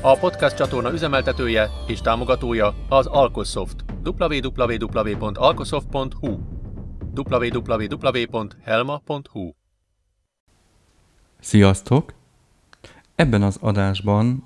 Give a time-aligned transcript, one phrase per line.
[0.00, 3.84] A podcast csatorna üzemeltetője és támogatója az Alkosoft.
[4.04, 6.38] www.alkosoft.hu
[7.14, 9.50] www.helma.hu
[11.40, 12.14] Sziasztok!
[13.14, 14.44] Ebben az adásban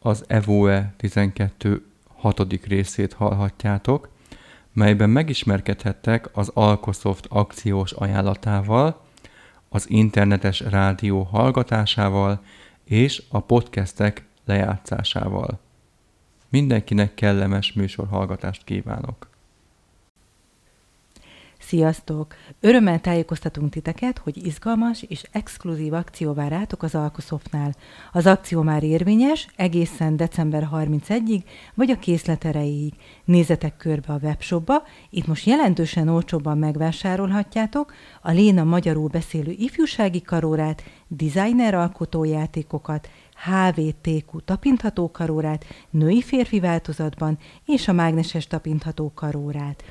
[0.00, 1.86] az EVOE 12
[2.16, 4.08] hatodik részét hallhatjátok,
[4.72, 9.00] melyben megismerkedhettek az Alkosoft akciós ajánlatával,
[9.68, 12.42] az internetes rádió hallgatásával
[12.84, 15.58] és a podcastek lejátszásával.
[16.48, 19.28] Mindenkinek kellemes műsorhallgatást kívánok!
[21.66, 22.34] Sziasztok!
[22.60, 27.74] Örömmel tájékoztatunk titeket, hogy izgalmas és exkluzív akció vár rátok az Alkosoftnál.
[28.12, 31.42] Az akció már érvényes egészen december 31-ig,
[31.74, 32.92] vagy a készlet erejéig.
[33.24, 40.82] Nézzetek körbe a webshopba, itt most jelentősen olcsóbban megvásárolhatjátok a Léna magyarul beszélő ifjúsági karórát,
[41.08, 49.84] designer alkotójátékokat, HVTQ tapintható karórát, női-férfi változatban és a mágneses tapintható karórát.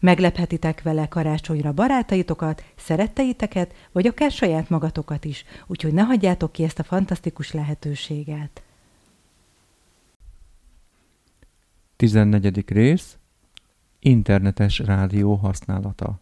[0.00, 6.78] Meglephetitek vele karácsonyra barátaitokat, szeretteiteket, vagy akár saját magatokat is, úgyhogy ne hagyjátok ki ezt
[6.78, 8.62] a fantasztikus lehetőséget.
[11.96, 12.64] 14.
[12.68, 13.16] rész
[13.98, 16.20] Internetes rádió használata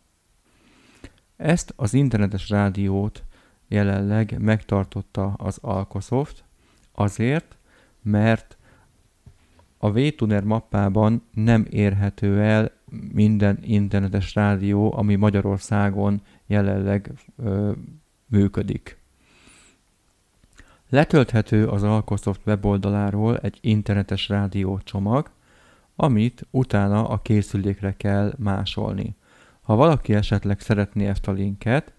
[1.36, 3.24] Ezt az internetes rádiót
[3.68, 6.44] jelenleg megtartotta az Alkosoft,
[6.94, 7.56] azért,
[8.02, 8.56] mert
[9.78, 12.70] a VTuner mappában nem érhető el
[13.12, 17.72] minden internetes rádió, ami Magyarországon jelenleg ö,
[18.26, 18.98] működik.
[20.88, 25.30] Letölthető az Alkosoft weboldaláról egy internetes rádió csomag,
[25.96, 29.16] amit utána a készülékre kell másolni.
[29.62, 31.92] Ha valaki esetleg szeretné ezt a linket,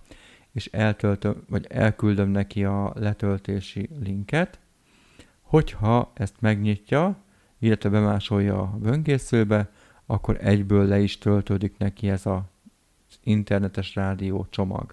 [0.54, 4.59] és eltöltöm, vagy elküldöm neki a letöltési linket.
[5.41, 7.16] Hogyha ezt megnyitja,
[7.59, 9.70] illetve bemásolja a böngészőbe,
[10.06, 12.43] akkor egyből le is töltődik neki ez az
[13.22, 14.93] internetes rádió csomag.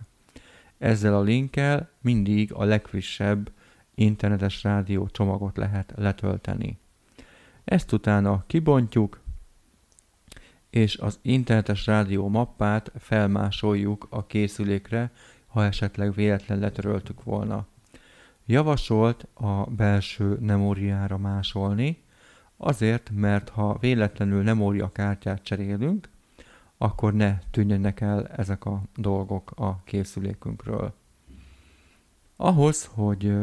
[0.77, 3.51] Ezzel a linkkel mindig a legfrissebb
[3.95, 6.79] internetes rádió csomagot lehet letölteni.
[7.63, 9.19] Ezt utána kibontjuk,
[10.69, 15.11] és az internetes rádió mappát felmásoljuk a készülékre,
[15.51, 17.65] ha esetleg véletlen letöröltük volna.
[18.45, 22.03] Javasolt a belső memóriára másolni,
[22.57, 26.09] azért, mert ha véletlenül memóriakártyát cserélünk,
[26.77, 30.93] akkor ne tűnjenek el ezek a dolgok a készülékünkről.
[32.35, 33.33] Ahhoz, hogy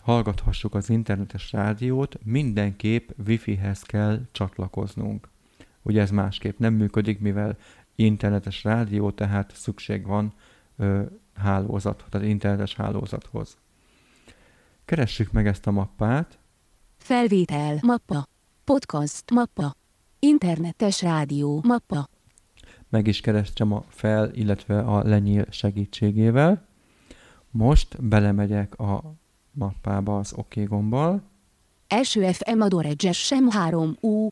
[0.00, 5.28] hallgathassuk az internetes rádiót, mindenképp Wi-Fi-hez kell csatlakoznunk.
[5.82, 7.58] Ugye ez másképp nem működik, mivel
[7.94, 10.32] internetes rádió, tehát szükség van
[10.76, 11.02] ö,
[11.42, 13.56] hálózat, tehát internetes hálózathoz.
[14.84, 16.38] Keressük meg ezt a mappát.
[16.98, 18.26] Felvétel mappa.
[18.64, 19.74] Podcast mappa.
[20.18, 22.08] Internetes rádió mappa.
[22.88, 26.66] Meg is kerestem a fel, illetve a lenyíl segítségével.
[27.50, 29.14] Most belemegyek a
[29.50, 31.22] mappába az OK gombbal.
[31.86, 34.28] Első FM Adoredges sem 3U.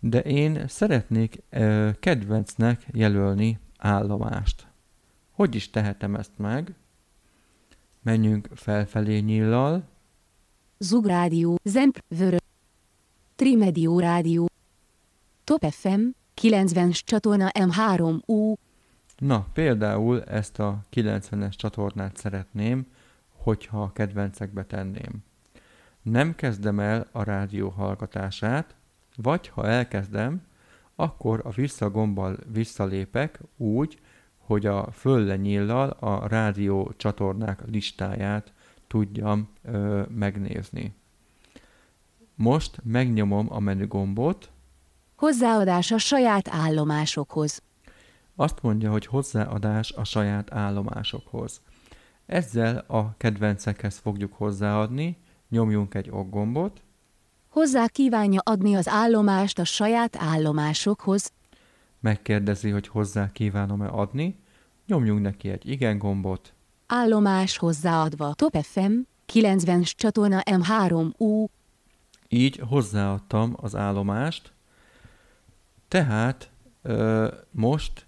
[0.00, 4.67] De én szeretnék ö, kedvencnek jelölni állomást.
[5.38, 6.74] Hogy is tehetem ezt meg?
[8.02, 9.88] Menjünk felfelé nyillal.
[10.78, 12.36] Zug Rádió, Zemp, Vörö.
[13.36, 14.48] Trimedio Rádió.
[15.44, 16.00] Top FM,
[16.40, 18.56] 90-es csatorna M3U.
[19.16, 22.86] Na, például ezt a 90-es csatornát szeretném,
[23.36, 25.24] hogyha a kedvencekbe tenném.
[26.02, 28.74] Nem kezdem el a rádió hallgatását,
[29.16, 30.42] vagy ha elkezdem,
[30.94, 33.98] akkor a visszagombbal visszalépek úgy,
[34.48, 38.52] hogy a föllenyillal a rádió csatornák listáját
[38.86, 40.94] tudjam ö, megnézni.
[42.34, 44.50] Most megnyomom a menügombot.
[45.16, 47.62] Hozzáadás a saját állomásokhoz.
[48.36, 51.60] Azt mondja, hogy hozzáadás a saját állomásokhoz.
[52.26, 55.16] Ezzel a kedvencekhez fogjuk hozzáadni,
[55.48, 56.82] nyomjunk egy okgombot.
[57.48, 61.32] Hozzá kívánja adni az állomást a saját állomásokhoz.
[62.00, 64.38] Megkérdezi, hogy hozzá kívánom-e adni,
[64.86, 66.54] nyomjunk neki egy igen gombot.
[66.86, 68.34] Állomás hozzáadva.
[68.34, 68.92] Top FM,
[69.26, 71.48] 90 csatorna M3U,
[72.28, 74.52] Így hozzáadtam az állomást,
[75.88, 76.50] tehát
[76.82, 78.06] ö, most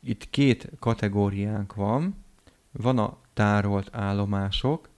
[0.00, 2.24] itt két kategóriánk van.
[2.72, 4.88] Van a tárolt állomások,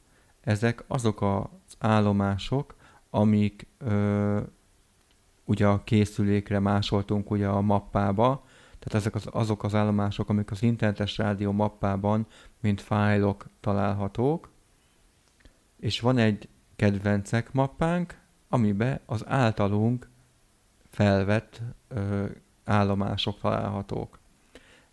[0.40, 2.74] ezek azok az állomások,
[3.10, 4.40] amik ö,
[5.44, 8.44] ugye a készülékre másoltunk ugye a mappába,
[8.78, 12.26] tehát ezek az, azok az állomások, amik az internetes rádió mappában,
[12.60, 14.50] mint fájlok találhatók,
[15.80, 18.18] és van egy kedvencek mappánk,
[18.48, 20.08] amiben az általunk
[20.90, 22.26] felvett ö,
[22.64, 24.18] állomások találhatók.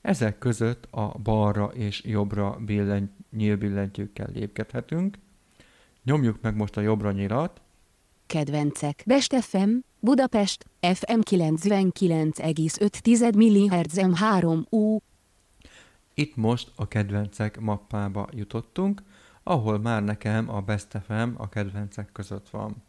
[0.01, 5.17] Ezek között a balra és jobbra billen, nyílbillentyűkkel lépkedhetünk.
[6.03, 7.61] Nyomjuk meg most a jobbra nyilat,
[8.31, 9.03] kedvencek.
[9.05, 9.69] Best FM,
[10.03, 14.99] Budapest, FM 99,5 MHz M3U,
[16.13, 19.03] Itt most a kedvencek mappába jutottunk,
[19.43, 22.83] ahol már nekem a Best FM a kedvencek között van.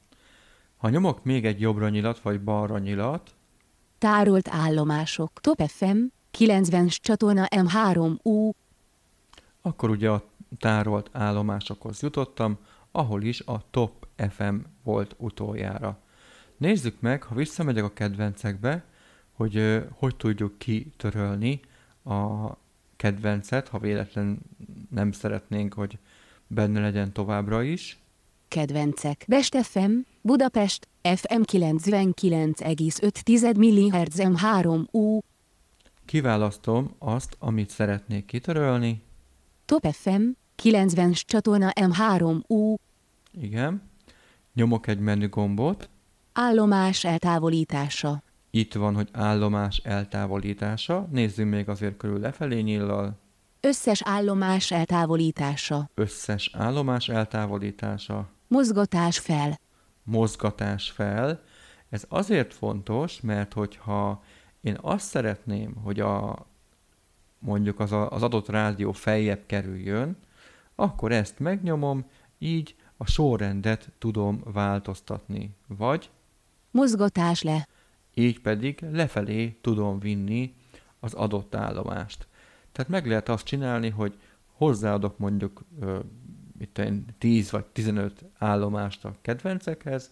[0.77, 3.35] Ha nyomok még egy jobbra nyilat vagy balra nyilat,
[3.99, 5.41] tárolt állomások.
[5.41, 5.99] Top FM,
[6.31, 8.51] 90 csatorna M3U,
[9.63, 10.25] akkor ugye a
[10.59, 12.59] tárolt állomásokhoz jutottam,
[12.91, 16.01] ahol is a Top FM volt utoljára.
[16.63, 18.85] Nézzük meg, ha visszamegyek a kedvencekbe,
[19.33, 21.61] hogy ö, hogy tudjuk kitörölni
[22.05, 22.51] a
[22.97, 24.39] kedvencet, ha véletlen
[24.91, 25.99] nem szeretnénk, hogy
[26.47, 27.99] benne legyen továbbra is.
[28.49, 29.25] kedvencek.
[29.29, 35.19] Best FM, Budapest, FM 99,5 MHz M3U,
[36.05, 39.03] Kiválasztom azt, amit szeretnék kitörölni.
[39.65, 40.23] Top FM,
[40.55, 42.75] 90 csatorna M3U,
[43.41, 43.83] Igen.
[44.55, 45.89] Nyomok egy menü gombot.
[46.33, 48.23] Állomás eltávolítása.
[48.51, 51.09] Itt van, hogy állomás eltávolítása.
[51.11, 53.19] Nézzünk még azért körül lefelé nyillal.
[53.61, 55.91] Összes állomás eltávolítása.
[55.95, 58.29] Összes állomás eltávolítása.
[58.49, 59.61] Mozgatás fel.
[60.03, 61.43] mozgatás fel.
[61.91, 64.23] Ez azért fontos, mert hogyha
[64.61, 66.47] én azt szeretném, hogy a,
[67.39, 70.17] mondjuk az, a, az adott rádió feljebb kerüljön,
[70.75, 72.05] akkor ezt megnyomom,
[72.39, 75.51] így a sorrendet tudom változtatni.
[75.67, 76.11] Vagy
[76.73, 77.69] Mozgatás le.
[78.15, 80.55] így pedig lefelé tudom vinni
[81.01, 82.27] az adott állomást.
[82.73, 84.19] Tehát meg lehet azt csinálni, hogy
[84.53, 85.99] hozzáadok mondjuk ö,
[86.59, 90.11] itt egy 10 vagy 15 állomást a kedvencekhez,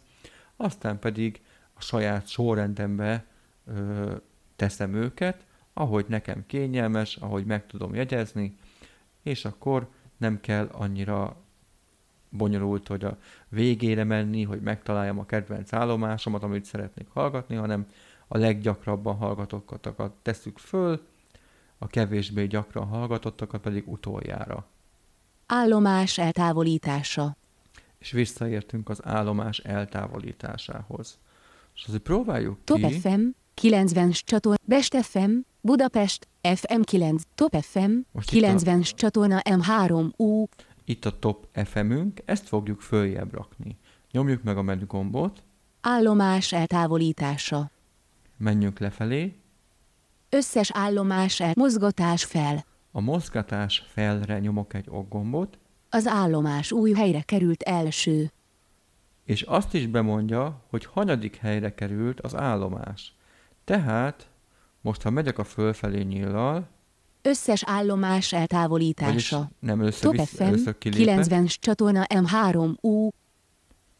[0.56, 1.40] aztán pedig
[1.72, 3.24] a saját sorrendembe
[3.66, 4.14] ö,
[4.56, 8.56] teszem őket, ahogy nekem kényelmes, ahogy meg tudom jegyezni,
[9.22, 11.36] és akkor nem kell annyira
[12.30, 13.18] bonyolult, hogy a
[13.48, 17.86] végére menni, hogy megtaláljam a kedvenc állomásomat, amit szeretnék hallgatni, hanem
[18.28, 21.00] a leggyakrabban hallgatottakat tesszük föl,
[21.78, 24.66] a kevésbé gyakran hallgatottakat pedig utoljára.
[25.46, 27.36] Állomás eltávolítása.
[27.98, 31.18] És visszaértünk az állomás eltávolításához.
[31.74, 32.98] És azért próbáljuk Top ki.
[33.00, 33.20] FM,
[33.54, 34.58] 90 csatorna.
[34.64, 35.30] Best FM,
[35.60, 37.22] Budapest, FM 9.
[37.34, 40.46] Top FM, Most itt a- 90 csatorna M3U,
[40.84, 43.76] Itt a top FM-ünk, ezt fogjuk följebb rakni.
[44.10, 45.42] Nyomjuk meg a menü gombot,
[45.80, 47.70] állomás eltávolítása.
[48.36, 49.34] menjünk lefelé,
[50.32, 51.52] Összes állomás el.
[51.56, 52.64] Mozgatás fel.
[52.92, 55.58] a mozgatás felre nyomok egy okgombot,
[55.90, 58.30] Az állomás új helyre került első.
[59.24, 63.14] és azt is bemondja, hogy hanyadik helyre került az állomás.
[63.64, 64.28] Tehát,
[64.80, 66.68] most ha megyek a fölfelé nyíllal,
[67.22, 69.50] Összes állomás vagyis eltávolítása.
[69.58, 73.10] nem először, Top vissz, FM, kilépek, 90 csatorna M3U,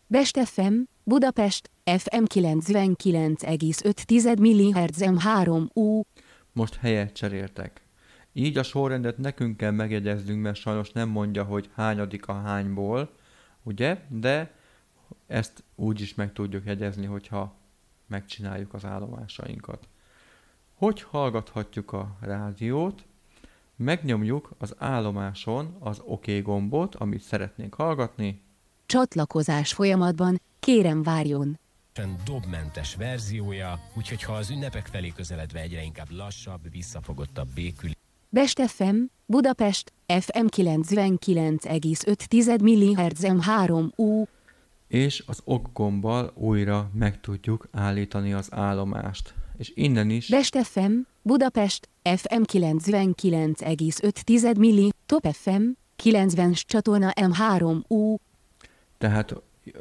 [0.07, 6.03] Best FM, Budapest, FM 99,5 MHz M3U,
[6.53, 7.83] most helyet cseréltek.
[8.33, 13.15] Így a sorrendet nekünk kell megjegyeznünk, mert sajnos nem mondja, hogy hányadik a hányból,
[13.63, 14.01] ugye?
[14.09, 14.55] De
[15.27, 17.57] ezt úgy is meg tudjuk jegyezni, hogyha
[18.07, 19.89] megcsináljuk az állomásainkat.
[20.75, 23.05] Hogy hallgathatjuk a rádiót?
[23.83, 28.43] Megnyomjuk az állomáson az OK gombot, amit szeretnénk hallgatni,
[28.87, 31.59] csatlakozás folyamatban, kérem várjon.
[32.25, 37.91] dobmentes verziója, úgyhogy ha az ünnepek felé közeledve egyre inkább lassabb, visszafogottabb békül
[38.29, 38.97] Best FM,
[39.27, 44.27] Budapest, FM 99,5 MHz M3U,
[44.89, 49.35] és az OK gombbal újra meg tudjuk állítani az állomást.
[49.57, 55.63] És innen is Best FM, Budapest, FM 99,5 MH, Top FM,
[55.97, 58.17] 90 csatorna M3U,
[58.99, 59.35] tehát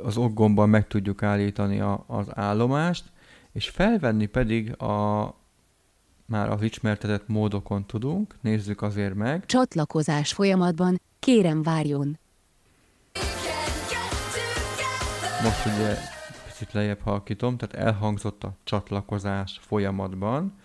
[0.03, 3.03] az OK gombbal meg tudjuk állítani a, az állomást,
[3.51, 5.33] és felvenni pedig a
[6.25, 9.45] már az ismertetett módokon tudunk, nézzük azért meg.
[9.45, 12.17] csatlakozás folyamatban, kérem várjon.
[15.43, 15.97] Most ugye
[16.45, 20.58] picit lejjebb halkítom, tehát elhangzott a csatlakozás folyamatban.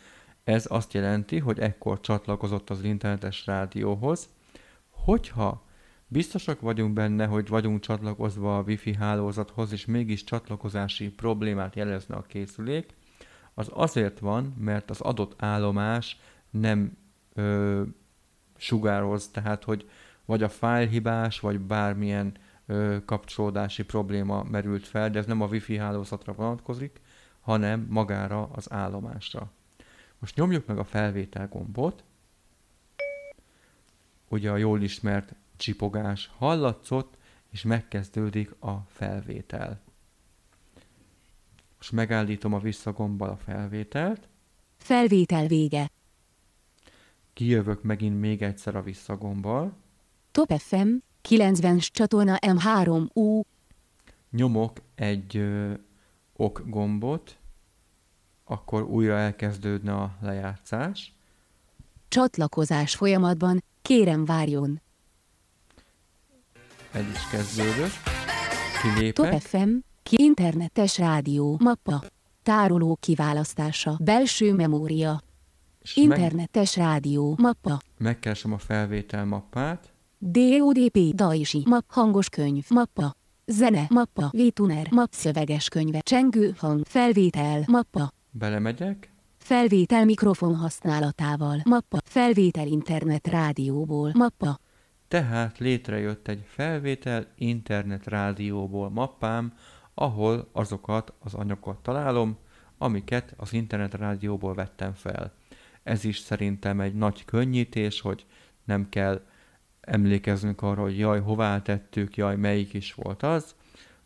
[0.44, 4.28] Ez azt jelenti, hogy ekkor csatlakozott az internetes rádióhoz.
[4.90, 5.64] Hogyha
[6.06, 12.22] biztosak vagyunk benne, hogy vagyunk csatlakozva a wifi hálózathoz, és mégis csatlakozási problémát jelezne a
[12.22, 12.94] készülék,
[13.54, 16.18] az azért van, mert az adott állomás
[16.50, 16.96] nem
[17.34, 17.82] ö,
[18.56, 19.88] sugároz, tehát hogy
[20.24, 22.36] vagy a fájlhibás, vagy bármilyen
[22.66, 27.00] ö, kapcsolódási probléma merült fel, de ez nem a wifi hálózatra vonatkozik,
[27.40, 29.52] hanem magára az állomásra.
[30.24, 32.04] Most nyomjuk meg a felvétel gombot.
[34.28, 37.16] Ugye a jól ismert csipogás hallatszott,
[37.50, 39.80] és megkezdődik a felvétel.
[41.76, 44.28] Most megállítom a visszagombbal a felvételt.
[44.76, 45.90] Felvétel vége.
[47.32, 49.76] Kijövök megint még egyszer a visszagombbal.
[50.30, 50.94] Top FM,
[51.28, 53.42] 90-s csatorna M3U,
[54.30, 55.74] Nyomok egy ö,
[56.36, 57.38] ok gombot,
[58.44, 61.12] akkor újra elkezdődne a lejátszás.
[62.08, 64.80] csatlakozás folyamatban, kérem várjon.
[66.92, 67.92] El is kezdődött.
[68.82, 69.40] Top Kilépek.
[69.42, 69.70] FM,
[70.02, 72.04] ki internetes rádió, mappa,
[72.42, 75.20] tároló kiválasztása, belső memória,
[75.82, 79.92] és meg, internetes rádió, mappa, megkeresem a felvétel mappát.
[80.18, 83.14] DODP, Daisy, map, hangos könyv, mappa,
[83.46, 89.12] zene, mappa, VTuner, map, szöveges könyve, csengő hang, felvétel, mappa, Belemegyek.
[89.38, 94.58] felvétel mikrofon használatával, mappa, felvétel internet rádióból, mappa,
[95.08, 99.52] Tehát létrejött egy felvétel internet rádióból mappám,
[99.94, 102.36] ahol azokat az anyagokat találom,
[102.78, 105.32] amiket az internet rádióból vettem fel.
[105.82, 108.26] Ez is szerintem egy nagy könnyítés, hogy
[108.64, 109.20] nem kell
[109.80, 113.54] emlékeznünk arra, hogy jaj, hová tettük, jaj, melyik is volt az,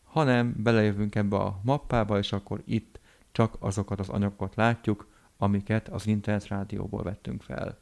[0.04, 2.97] hanem belejövünk ebbe a mappába, és akkor itt
[3.38, 7.78] csak azokat az anyagokat látjuk, amiket az internet rádióból vettünk fel.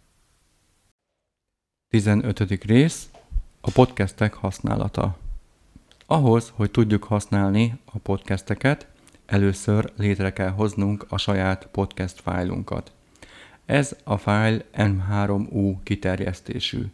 [1.89, 2.65] 15.
[2.65, 3.11] rész
[3.61, 5.17] a podcastek használata.
[6.07, 8.89] Ahhoz, hogy tudjuk használni a podcasteket,
[9.27, 12.93] először létre kell hoznunk a saját podcast fájlunkat.
[13.65, 16.87] Ez a fájl M3U kiterjesztésű.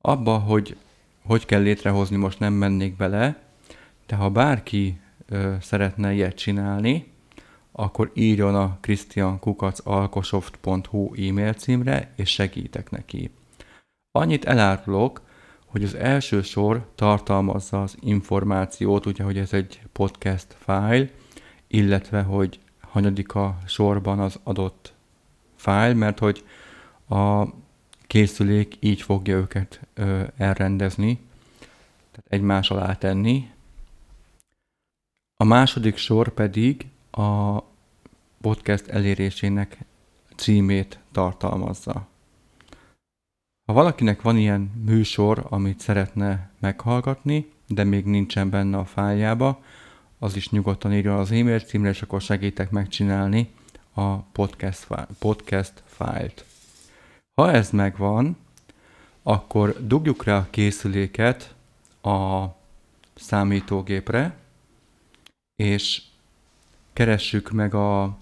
[0.00, 0.76] Abba, hogy
[1.22, 3.42] hogy kell létrehozni, most nem mennék bele,
[4.06, 7.16] de ha bárki ö, szeretne ilyet csinálni,
[7.78, 13.30] akkor írjon a christiankukacalkosoft.hu e-mail címre, és segítek neki.
[14.10, 15.22] Annyit elárulok,
[15.66, 21.10] hogy az első sor tartalmazza az információt, ugye, hogy ez egy podcast fájl,
[21.66, 24.94] illetve, hogy hanyadik a sorban az adott
[25.56, 26.44] fájl, mert hogy
[27.08, 27.44] a
[28.06, 31.20] készülék így fogja őket ö, elrendezni,
[32.10, 33.50] tehát egymás alá tenni.
[35.36, 36.86] A második sor pedig
[37.18, 37.64] a
[38.40, 39.78] podcast elérésének
[40.36, 42.06] címét tartalmazza.
[43.64, 49.62] Ha valakinek van ilyen műsor, amit szeretne meghallgatni, de még nincsen benne a fájljába,
[50.18, 53.50] az is nyugodtan írjon az e-mail címre, és akkor segítek megcsinálni
[53.92, 56.44] a podcast, fá- podcast fájlt.
[57.34, 58.36] Ha ez megvan,
[59.22, 61.54] akkor dugjuk rá a készüléket
[62.02, 62.46] a
[63.14, 64.36] számítógépre,
[65.62, 66.02] és
[66.98, 68.18] keressük meg a,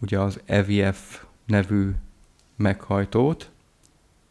[0.00, 1.90] ugye az EVF nevű
[2.56, 3.50] meghajtót.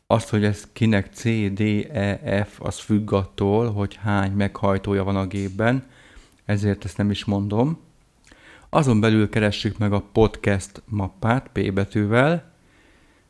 [0.08, 5.16] Azt, hogy ez kinek C, D, E, F, az függ attól, hogy hány meghajtója van
[5.16, 5.84] a gépben,
[6.46, 7.80] ezért ezt nem is mondom.
[8.70, 12.52] Azon belül keressük meg a podcast mappát P betűvel,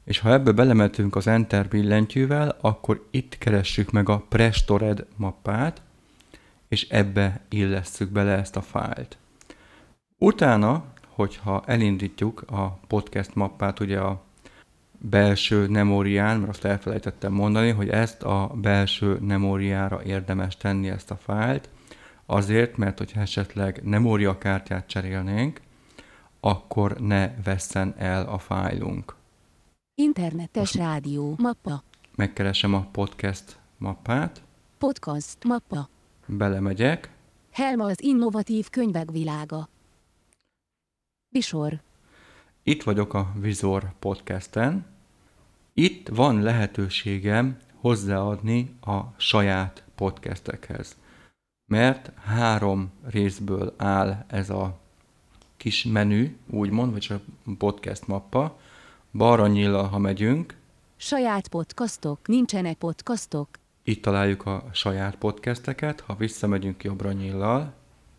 [0.03, 5.81] és ha ebbe belemetünk az Enter billentyűvel, akkor itt keressük meg a Prestored mappát,
[6.67, 9.17] és ebbe illesszük bele ezt a fájlt.
[10.19, 14.21] Utána, hogyha elindítjuk a podcast mappát ugye a
[14.99, 21.15] belső memórián, mert azt elfelejtettem mondani, hogy ezt a belső memóriára érdemes tenni ezt a
[21.15, 21.69] fájlt,
[22.25, 25.61] azért, mert hogyha esetleg memóriakártyát cserélnénk,
[26.39, 29.15] akkor ne vesszen el a fájlunk.
[29.95, 31.83] internetes rádió, mappa,
[32.15, 34.41] Megkeresem a podcast mappát,
[34.77, 35.89] podcast, mappa,
[36.25, 37.09] belemegyek,
[37.51, 39.69] Helma az innovatív könyvek világa.
[41.29, 41.81] Visor,
[42.63, 44.85] Itt vagyok a Vizor podcasten.
[45.73, 50.95] Itt van lehetőségem hozzáadni a saját podcastekhez.
[51.71, 54.79] Mert három részből áll ez a
[55.57, 57.15] kis menü, úgymond, vagy a
[57.57, 58.59] podcast mappa.
[59.13, 60.55] Balra nyíllal, ha megyünk,
[60.97, 63.49] saját podcastok, nincsenek podcastok,
[63.83, 67.73] itt találjuk a saját podcasteket, ha visszamegyünk jobbra nyíllal,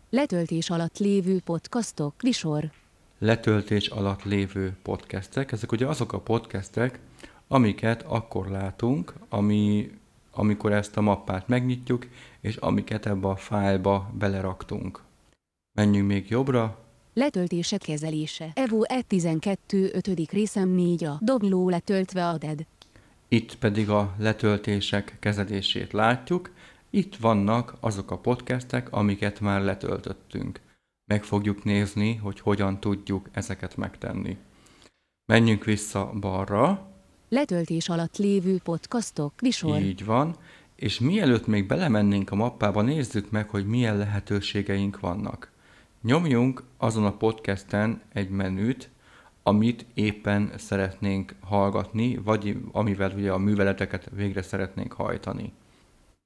[0.09, 2.21] Letöltés alatt lévő podcastok.
[2.21, 2.71] Visor.
[3.19, 5.51] Letöltés alatt lévő podcastek.
[5.51, 6.99] Ezek ugye azok a podcastek,
[7.47, 9.91] amiket akkor látunk, ami,
[10.31, 12.07] amikor ezt a mappát megnyitjuk,
[12.41, 15.01] és amiket ebbe a fájlba beleraktunk.
[15.77, 16.83] Menjünk még jobbra.
[17.13, 18.51] Letöltések kezelése.
[18.53, 19.57] Evo E12
[19.93, 20.31] 5.
[20.31, 22.65] részem 4 a dobló letöltve aded.
[23.27, 26.51] Itt pedig a letöltések kezelését látjuk.
[26.89, 30.59] Itt vannak azok a podcastek, amiket már letöltöttünk.
[31.09, 34.37] Meg fogjuk nézni, hogy hogyan tudjuk ezeket megtenni.
[35.25, 36.91] Menjünk vissza balra.
[37.29, 39.33] Letöltés alatt lévő podcastok.
[39.41, 39.79] Visor.
[39.79, 40.35] Így van.
[40.75, 45.51] És mielőtt még belemennénk a mappába, nézzük meg, hogy milyen lehetőségeink vannak.
[46.01, 48.89] Nyomjunk azon a podcasten egy menüt,
[49.43, 55.53] amit éppen szeretnénk hallgatni, vagy amivel ugye a műveleteket végre szeretnénk hajtani.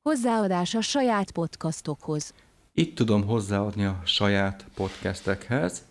[0.10, 2.34] Hozzáadás a saját podcastokhoz.
[2.76, 5.86] Itt tudom hozzáadni a saját podcastekhez.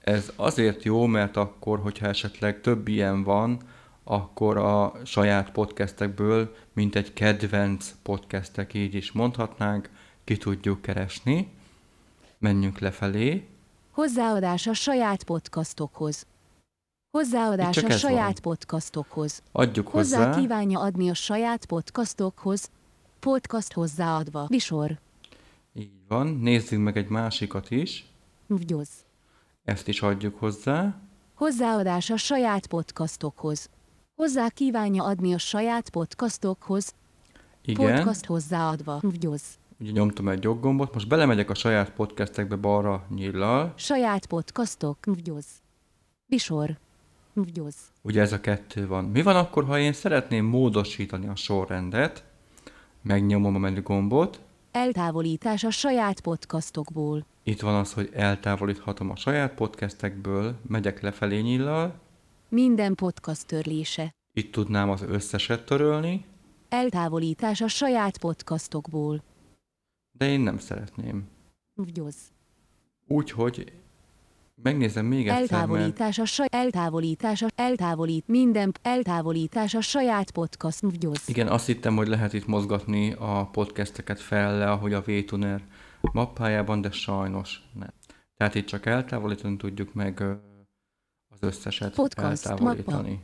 [0.00, 3.60] Ez azért jó, mert akkor, hogyha esetleg több ilyen van,
[4.04, 9.90] akkor a saját podcastekből, mint egy kedvenc podcastek, így is mondhatnánk,
[10.24, 11.52] ki tudjuk keresni.
[12.38, 13.48] Menjünk lefelé.
[13.90, 16.26] Hozzáadás a saját podcastokhoz.
[17.10, 18.54] Hozzáadás a saját van.
[18.54, 19.42] podcastokhoz.
[19.52, 20.40] Adjuk Hozzá hozzá.
[20.40, 22.70] kívánja adni a saját podcastokhoz.
[23.20, 24.46] Podcast hozzáadva.
[24.48, 24.98] Visor.
[25.74, 26.26] Így van.
[26.26, 28.06] Nézzük meg egy másikat is.
[28.46, 28.88] Vgyoz.
[29.64, 31.00] Ezt is adjuk hozzá.
[31.34, 33.70] Hozzáadás a saját podcastokhoz.
[34.14, 36.94] Hozzá kívánja adni a saját podcastokhoz.
[37.64, 37.94] Igen.
[37.94, 38.98] Podcast hozzáadva.
[39.02, 39.42] Vgyoz.
[39.80, 40.94] Ugye nyomtam egy joggombot.
[40.94, 43.72] Most belemegyek a saját podcastekbe balra nyillal.
[43.76, 44.98] Saját podcastok.
[45.04, 45.46] Vgyoz.
[46.26, 46.78] Visor.
[47.32, 47.76] Vgyoz.
[48.02, 49.04] Ugye ez a kettő van.
[49.04, 52.24] Mi van akkor, ha én szeretném módosítani a sorrendet?
[53.02, 54.40] Megnyomom a menü gombot.
[54.72, 57.26] Eltávolítás a saját podcastokból.
[57.42, 62.00] Itt van az, hogy eltávolíthatom a saját podcastekből, megyek lefelé nyillal.
[62.48, 64.14] Minden podcast törlése.
[64.32, 66.24] Itt tudnám az összeset törölni,
[66.68, 69.22] Eltávolítás a saját podcastokból.
[70.18, 71.28] de én nem szeretném.
[71.74, 72.16] Vgyoz.
[73.06, 73.72] Úgyhogy
[74.62, 76.46] megnézem még egyszer, Eltávolítás a saj...
[76.50, 77.46] Eltávolítás a...
[77.54, 78.72] Eltávolít minden...
[78.82, 80.80] Eltávolítás a saját podcast.
[80.80, 81.28] Vgyoz.
[81.28, 85.62] igen, azt hittem, hogy lehet itt mozgatni a podcasteket fel le, ahogy a VTuner
[86.00, 87.92] mappájában, de sajnos nem.
[88.36, 90.20] Tehát itt csak eltávolítani tudjuk meg
[91.28, 93.20] az összeset Podcast, eltávolítani.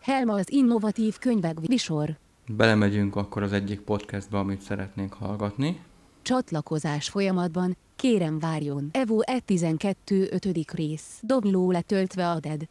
[0.00, 1.60] Helma az innovatív könyvek.
[1.60, 2.18] Visor.
[2.46, 5.80] Belemegyünk akkor az egyik podcastbe, amit szeretnénk hallgatni.
[6.22, 7.76] Csatlakozás folyamatban.
[7.96, 8.88] Kérem várjon.
[8.92, 10.72] Evo E12 5.
[10.72, 11.18] rész.
[11.22, 12.68] Dobló letöltve aded.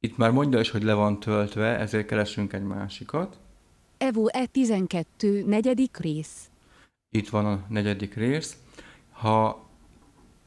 [0.00, 3.38] Itt már mondja is, hogy le van töltve, ezért keresünk egy másikat.
[3.98, 5.90] Evo E12 4.
[5.92, 6.50] rész.
[7.10, 8.56] Itt van a negyedik rész.
[9.10, 9.66] Ha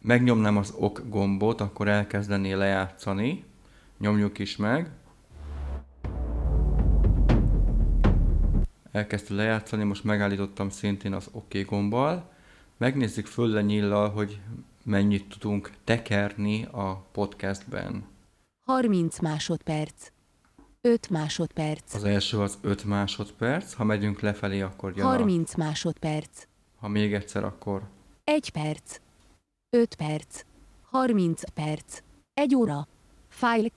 [0.01, 3.43] megnyomnám az ok gombot, akkor elkezdené lejátszani.
[3.97, 4.91] Nyomjuk is meg.
[8.91, 12.31] Elkezdte lejátszani, most megállítottam szintén az OK gombbal.
[12.77, 14.39] Megnézzük föl le nyillal, hogy
[14.83, 18.05] mennyit tudunk tekerni a podcastben.
[18.65, 20.11] 30 másodperc.
[20.81, 21.93] 5 másodperc.
[21.93, 26.47] Az első az 5 másodperc, ha megyünk lefelé, akkor jön a, 30 másodperc.
[26.75, 27.81] ha még egyszer, akkor
[28.23, 28.99] 1 perc.
[29.69, 30.41] 5 perc.
[30.81, 32.01] 30 perc.
[32.33, 32.87] 1 óra.
[33.27, 33.71] Fájl.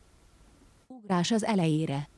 [0.87, 2.09] Ugrás az elejére.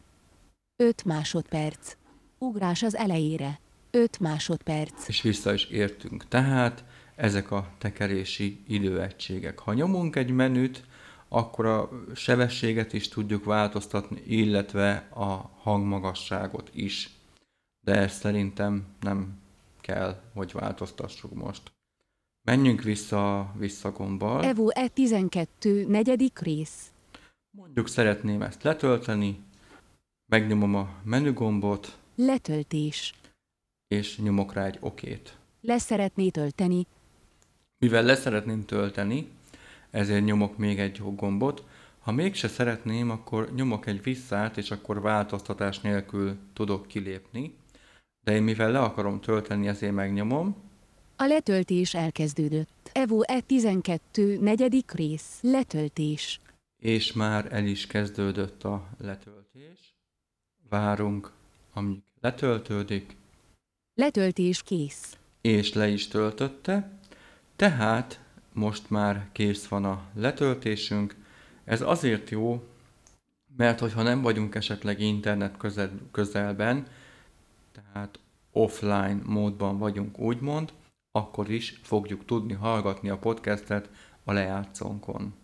[0.76, 1.96] 5 másodperc.
[2.38, 3.58] Ugrás az elejére.
[3.90, 5.08] 5 másodperc.
[5.08, 6.28] és vissza is értünk.
[6.28, 9.58] Tehát ezek a tekerési időegységek.
[9.58, 10.84] Ha nyomunk egy menüt,
[11.28, 17.10] akkor a sebességet is tudjuk változtatni, illetve a hangmagasságot is.
[17.80, 19.38] De ezt szerintem nem
[19.80, 21.62] kell, hogy változtassuk most.
[22.42, 24.44] Menjünk vissza a visszagombbal.
[24.44, 26.90] Evo E12 negyedik rész.
[27.50, 29.38] Mondjuk szeretném ezt letölteni,
[30.30, 33.14] megnyomom a menügombot, Letöltés.
[33.88, 35.36] és nyomok rá egy okét.
[35.60, 36.86] Leszeretné tölteni.
[37.78, 39.28] Mivel leszeretném tölteni,
[39.90, 41.64] ezért nyomok még egy gombot.
[41.98, 47.54] Ha mégse szeretném, akkor nyomok egy visszát, és akkor változtatás nélkül tudok kilépni.
[48.24, 50.56] De én mivel le akarom tölteni, ezért megnyomom.
[51.16, 52.90] A letöltés elkezdődött.
[52.92, 55.38] Evo E12 negyedik rész.
[55.42, 56.40] Letöltés.
[56.82, 59.94] és már el is kezdődött a letöltés.
[60.68, 61.32] Várunk,
[61.76, 63.16] amíg letöltődik,
[63.94, 65.16] Letöltés kész.
[65.40, 66.98] és le is töltötte.
[67.56, 68.20] Tehát
[68.52, 71.16] most már kész van a letöltésünk.
[71.64, 72.66] Ez azért jó,
[73.56, 76.86] mert hogyha nem vagyunk esetleg internet közel, közelben,
[77.72, 78.18] tehát
[78.52, 80.72] offline módban vagyunk úgymond,
[81.10, 83.90] akkor is fogjuk tudni hallgatni a podcastet
[84.24, 85.34] a lejátszónkon.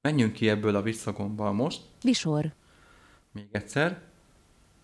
[0.00, 1.82] Menjünk ki ebből a visszagombbal most.
[2.02, 2.52] Visor.
[3.32, 4.12] Még egyszer.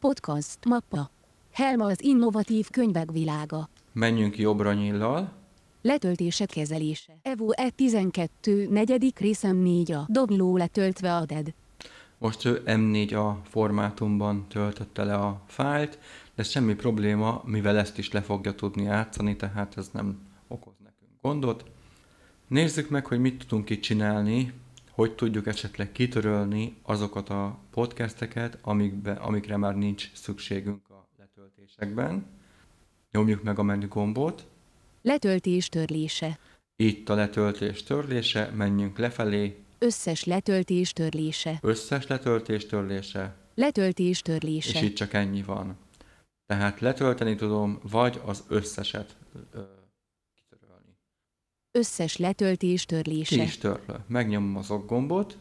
[0.00, 0.64] Podcast.
[0.64, 1.10] Mappa.
[1.52, 3.68] Helma az innovatív könyvek világa.
[3.92, 5.32] Menjünk jobbra nyillal.
[5.82, 7.18] Letöltése kezelése.
[7.22, 11.54] Evo E12, negyedik részem 4 a dobló letöltve a DED.
[12.18, 15.98] Most ő M4A formátumban töltötte le a fájlt,
[16.34, 21.10] de semmi probléma, mivel ezt is le fogja tudni játszani, tehát ez nem okoz nekünk
[21.22, 21.64] gondot.
[22.48, 24.52] Nézzük meg, hogy mit tudunk itt csinálni,
[25.00, 32.26] hogy tudjuk esetleg kitörölni azokat a podcasteket, amikbe, amikre már nincs szükségünk a letöltésekben.
[33.10, 34.46] Nyomjuk meg a menü gombot,
[35.02, 36.38] Letöltés törlése.
[36.76, 41.58] itt a letöltés törlése, menjünk lefelé, Összes letöltés törlése.
[41.62, 44.82] összes letöltés törlése, Letöltés és törlése.
[44.84, 45.76] itt csak ennyi van.
[46.46, 49.16] Tehát letölteni tudom, vagy az összeset.
[51.72, 53.42] Összes letöltés Ki törlése.
[53.42, 53.94] is törlő.
[54.06, 55.38] Megnyomom az ok gombot,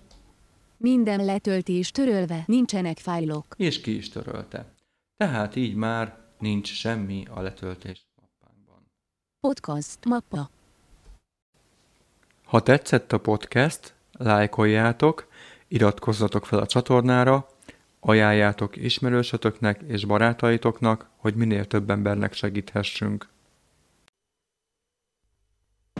[0.77, 3.53] Minden letöltés törölve, nincsenek fájlok.
[3.57, 4.73] és ki is törölte.
[5.17, 8.85] Tehát így már nincs semmi a letöltés mappánkban.
[9.39, 10.05] Podcast.
[10.05, 10.49] Mappa.
[12.43, 15.27] Ha tetszett a podcast, lájkoljátok,
[15.67, 17.47] iratkozzatok fel a csatornára,
[17.99, 23.29] ajánljátok ismerősötöknek és barátaitoknak, hogy minél több embernek segíthessünk.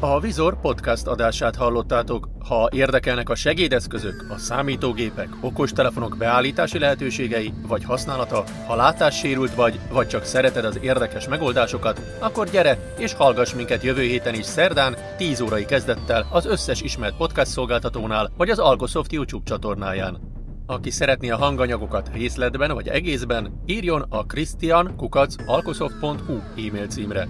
[0.02, 2.30] A Vizor podcast adását hallottátok.
[2.48, 10.08] Ha érdekelnek a segédeszközök, a számítógépek, okostelefonok beállítási lehetőségei vagy használata, ha látássérült vagy, vagy
[10.08, 15.42] csak szereted az érdekes megoldásokat, akkor gyere és hallgass minket jövő héten is szerdán 10
[15.42, 20.20] órai kezdettel az összes ismert podcast szolgáltatónál vagy az Algosoft YouTube csatornáján.
[20.66, 27.28] Aki szeretné a hanganyagokat részletben vagy egészben, írjon a christian.alkosoft.hu e-mail címre.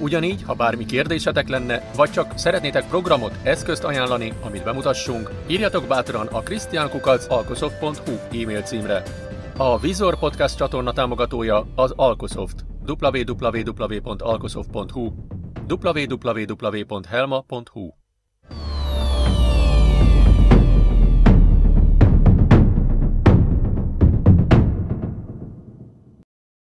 [0.00, 6.26] Ugyanígy, ha bármi kérdésetek lenne, vagy csak szeretnétek programot, eszközt ajánlani, amit bemutassunk, írjatok bátran
[6.26, 9.02] a christiankukac.alkosoft.hu e-mail címre.
[9.56, 12.64] A Vizor Podcast csatorna támogatója az Alkosoft.
[12.86, 15.12] www.alkosoft.hu
[15.68, 18.05] www.helma.hu